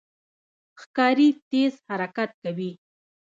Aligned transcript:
ښکاري 0.81 1.29
تېز 1.51 1.73
حرکت 1.89 2.29
کوي. 2.43 2.71